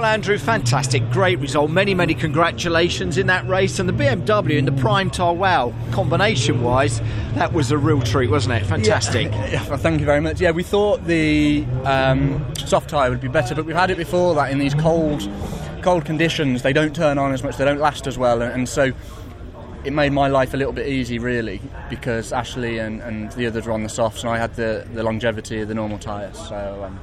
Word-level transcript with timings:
Well, 0.00 0.08
Andrew, 0.10 0.38
fantastic, 0.38 1.10
great 1.10 1.38
result. 1.40 1.70
Many, 1.70 1.92
many 1.92 2.14
congratulations 2.14 3.18
in 3.18 3.26
that 3.26 3.46
race, 3.46 3.78
and 3.78 3.86
the 3.86 3.92
BMW 3.92 4.58
and 4.58 4.66
the 4.66 4.72
Prime 4.72 5.10
Tire. 5.10 5.34
Wow, 5.34 5.74
combination-wise, 5.92 7.02
that 7.34 7.52
was 7.52 7.70
a 7.70 7.76
real 7.76 8.00
treat, 8.00 8.30
wasn't 8.30 8.54
it? 8.54 8.64
Fantastic. 8.64 9.30
Yeah, 9.30 9.68
well, 9.68 9.76
thank 9.76 10.00
you 10.00 10.06
very 10.06 10.22
much. 10.22 10.40
Yeah, 10.40 10.52
we 10.52 10.62
thought 10.62 11.04
the 11.04 11.66
um, 11.84 12.42
soft 12.56 12.88
tyre 12.88 13.10
would 13.10 13.20
be 13.20 13.28
better, 13.28 13.54
but 13.54 13.66
we've 13.66 13.76
had 13.76 13.90
it 13.90 13.98
before 13.98 14.34
that 14.36 14.50
in 14.50 14.58
these 14.58 14.72
cold, 14.72 15.30
cold 15.82 16.06
conditions. 16.06 16.62
They 16.62 16.72
don't 16.72 16.96
turn 16.96 17.18
on 17.18 17.34
as 17.34 17.44
much. 17.44 17.58
They 17.58 17.66
don't 17.66 17.78
last 17.78 18.06
as 18.06 18.16
well, 18.16 18.40
and, 18.40 18.66
so 18.66 18.92
it 19.84 19.92
made 19.92 20.12
my 20.12 20.28
life 20.28 20.54
a 20.54 20.56
little 20.56 20.72
bit 20.72 20.88
easy, 20.88 21.18
really, 21.18 21.60
because 21.90 22.32
Ashley 22.32 22.78
and, 22.78 23.02
and 23.02 23.30
the 23.32 23.46
others 23.46 23.66
were 23.66 23.72
on 23.74 23.82
the 23.82 23.90
softs, 23.90 24.22
and 24.22 24.30
I 24.30 24.38
had 24.38 24.54
the, 24.54 24.88
the 24.94 25.02
longevity 25.02 25.60
of 25.60 25.68
the 25.68 25.74
normal 25.74 25.98
tyres. 25.98 26.38
So 26.38 26.84
um, 26.86 26.98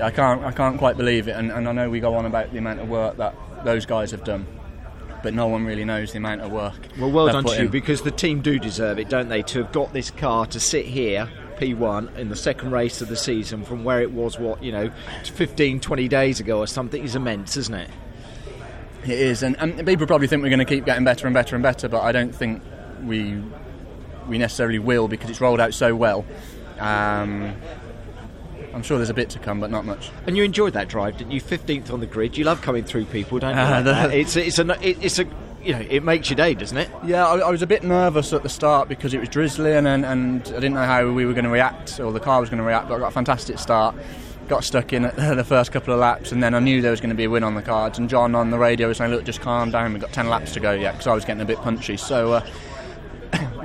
I 0.00 0.10
can't 0.10 0.44
I 0.44 0.52
can't 0.52 0.78
quite 0.78 0.96
believe 0.96 1.28
it, 1.28 1.32
and, 1.32 1.50
and 1.50 1.68
I 1.68 1.72
know 1.72 1.90
we 1.90 2.00
go 2.00 2.14
on 2.14 2.26
about 2.26 2.52
the 2.52 2.58
amount 2.58 2.80
of 2.80 2.88
work 2.88 3.16
that 3.16 3.34
those 3.64 3.86
guys 3.86 4.10
have 4.10 4.24
done. 4.24 4.46
But 5.22 5.34
no 5.34 5.48
one 5.48 5.64
really 5.64 5.84
knows 5.84 6.12
the 6.12 6.18
amount 6.18 6.42
of 6.42 6.52
work. 6.52 6.76
Well, 6.98 7.10
well 7.10 7.26
done 7.26 7.44
to 7.44 7.54
you 7.54 7.62
in. 7.62 7.68
because 7.68 8.02
the 8.02 8.10
team 8.10 8.42
do 8.42 8.58
deserve 8.58 8.98
it, 8.98 9.08
don't 9.08 9.28
they? 9.28 9.42
To 9.42 9.64
have 9.64 9.72
got 9.72 9.92
this 9.92 10.10
car 10.10 10.46
to 10.46 10.60
sit 10.60 10.84
here, 10.86 11.28
P1, 11.56 12.16
in 12.16 12.28
the 12.28 12.36
second 12.36 12.70
race 12.70 13.00
of 13.00 13.08
the 13.08 13.16
season 13.16 13.64
from 13.64 13.82
where 13.82 14.00
it 14.02 14.12
was, 14.12 14.38
what, 14.38 14.62
you 14.62 14.70
know, 14.70 14.92
15, 15.24 15.80
20 15.80 16.08
days 16.08 16.38
ago 16.38 16.58
or 16.58 16.66
something 16.66 17.02
is 17.02 17.16
immense, 17.16 17.56
isn't 17.56 17.74
it? 17.74 17.90
It 19.04 19.18
is, 19.18 19.42
and, 19.42 19.56
and 19.58 19.84
people 19.86 20.06
probably 20.06 20.28
think 20.28 20.42
we're 20.42 20.50
going 20.50 20.58
to 20.58 20.64
keep 20.64 20.84
getting 20.84 21.04
better 21.04 21.26
and 21.26 21.34
better 21.34 21.56
and 21.56 21.62
better, 21.62 21.88
but 21.88 22.02
I 22.02 22.12
don't 22.12 22.34
think 22.34 22.62
we 23.02 23.42
we 24.28 24.38
necessarily 24.38 24.80
will 24.80 25.06
because 25.06 25.30
it's 25.30 25.40
rolled 25.40 25.60
out 25.60 25.74
so 25.74 25.94
well. 25.94 26.24
Um, 26.80 27.54
I'm 28.76 28.82
sure 28.82 28.98
there's 28.98 29.10
a 29.10 29.14
bit 29.14 29.30
to 29.30 29.38
come, 29.38 29.58
but 29.58 29.70
not 29.70 29.84
much. 29.86 30.10
And 30.26 30.36
you 30.36 30.44
enjoyed 30.44 30.74
that 30.74 30.86
drive, 30.88 31.16
didn't 31.16 31.32
you? 31.32 31.40
15th 31.40 31.90
on 31.92 32.00
the 32.00 32.06
grid. 32.06 32.36
You 32.36 32.44
love 32.44 32.60
coming 32.60 32.84
through 32.84 33.06
people, 33.06 33.38
don't 33.38 33.54
you? 33.56 33.60
Uh, 33.60 33.82
like 33.84 33.84
the- 34.10 34.18
It's 34.18 34.36
a, 34.36 34.46
it's 34.46 34.58
a, 34.58 34.88
it's 35.04 35.18
a, 35.18 35.24
you 35.64 35.72
know, 35.72 35.80
it 35.80 36.04
makes 36.04 36.28
your 36.30 36.36
day, 36.36 36.52
doesn't 36.54 36.76
it? 36.76 36.90
Yeah, 37.04 37.26
I, 37.26 37.38
I 37.38 37.50
was 37.50 37.62
a 37.62 37.66
bit 37.66 37.82
nervous 37.82 38.32
at 38.34 38.42
the 38.42 38.48
start 38.50 38.88
because 38.88 39.14
it 39.14 39.18
was 39.18 39.28
drizzling 39.30 39.86
and, 39.86 40.04
and 40.04 40.42
I 40.48 40.52
didn't 40.60 40.74
know 40.74 40.84
how 40.84 41.10
we 41.10 41.24
were 41.24 41.32
going 41.32 41.44
to 41.46 41.50
react 41.50 41.98
or 41.98 42.12
the 42.12 42.20
car 42.20 42.38
was 42.40 42.50
going 42.50 42.58
to 42.58 42.64
react, 42.64 42.88
but 42.88 42.96
I 42.96 42.98
got 42.98 43.08
a 43.08 43.12
fantastic 43.12 43.58
start. 43.58 43.96
Got 44.46 44.62
stuck 44.62 44.92
in 44.92 45.06
at 45.06 45.16
the 45.36 45.42
first 45.42 45.72
couple 45.72 45.92
of 45.92 45.98
laps, 45.98 46.30
and 46.30 46.40
then 46.40 46.54
I 46.54 46.60
knew 46.60 46.80
there 46.80 46.92
was 46.92 47.00
going 47.00 47.10
to 47.10 47.16
be 47.16 47.24
a 47.24 47.30
win 47.30 47.42
on 47.42 47.54
the 47.56 47.62
cards. 47.62 47.98
And 47.98 48.08
John 48.08 48.36
on 48.36 48.50
the 48.50 48.58
radio 48.58 48.86
was 48.86 48.98
saying, 48.98 49.10
"Look, 49.10 49.24
just 49.24 49.40
calm 49.40 49.72
down. 49.72 49.92
We've 49.92 50.00
got 50.00 50.12
ten 50.12 50.28
laps 50.28 50.52
to 50.52 50.60
go 50.60 50.70
yet," 50.70 50.92
because 50.92 51.08
I 51.08 51.14
was 51.14 51.24
getting 51.24 51.40
a 51.40 51.44
bit 51.44 51.58
punchy. 51.62 51.96
So, 51.96 52.34
uh, 52.34 52.46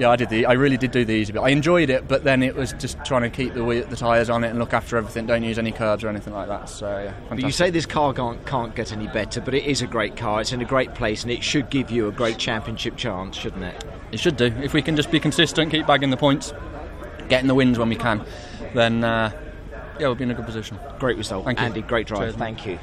yeah, 0.01 0.09
I 0.09 0.15
did 0.15 0.29
the. 0.29 0.47
I 0.47 0.53
really 0.53 0.77
did 0.77 0.89
do 0.89 1.05
the 1.05 1.13
easy 1.13 1.31
bit. 1.31 1.43
I 1.43 1.49
enjoyed 1.49 1.91
it, 1.91 2.07
but 2.07 2.23
then 2.23 2.41
it 2.41 2.55
was 2.55 2.73
just 2.73 2.97
trying 3.05 3.21
to 3.21 3.29
keep 3.29 3.53
the 3.53 3.85
the 3.87 3.95
tyres 3.95 4.31
on 4.31 4.43
it 4.43 4.49
and 4.49 4.57
look 4.57 4.73
after 4.73 4.97
everything. 4.97 5.27
Don't 5.27 5.43
use 5.43 5.59
any 5.59 5.71
curbs 5.71 6.03
or 6.03 6.09
anything 6.09 6.33
like 6.33 6.47
that. 6.47 6.69
So, 6.69 7.03
yeah, 7.03 7.13
But 7.29 7.41
you 7.41 7.51
say 7.51 7.69
this 7.69 7.85
car 7.85 8.11
can't, 8.11 8.43
can't 8.47 8.75
get 8.75 8.91
any 8.91 9.05
better, 9.07 9.39
but 9.41 9.53
it 9.53 9.63
is 9.63 9.83
a 9.83 9.87
great 9.87 10.15
car. 10.15 10.41
It's 10.41 10.53
in 10.53 10.61
a 10.61 10.65
great 10.65 10.95
place, 10.95 11.21
and 11.21 11.31
it 11.31 11.43
should 11.43 11.69
give 11.69 11.91
you 11.91 12.07
a 12.07 12.11
great 12.11 12.39
championship 12.39 12.97
chance, 12.97 13.37
shouldn't 13.37 13.63
it? 13.63 13.85
It 14.11 14.19
should 14.19 14.37
do. 14.37 14.45
If 14.45 14.73
we 14.73 14.81
can 14.81 14.95
just 14.95 15.11
be 15.11 15.19
consistent, 15.19 15.69
keep 15.69 15.85
bagging 15.85 16.09
the 16.09 16.17
points, 16.17 16.51
getting 17.29 17.47
the 17.47 17.55
wins 17.55 17.77
when 17.77 17.89
we 17.89 17.95
can, 17.95 18.25
then 18.73 19.03
uh, 19.03 19.31
yeah, 19.99 20.07
we'll 20.07 20.15
be 20.15 20.23
in 20.23 20.31
a 20.31 20.33
good 20.33 20.47
position. 20.47 20.79
Great 20.97 21.17
result, 21.17 21.45
Thank 21.45 21.59
you. 21.59 21.65
Andy. 21.65 21.83
Great 21.83 22.07
drive. 22.07 22.21
Cheers. 22.21 22.35
Thank 22.37 22.65
you. 22.65 22.79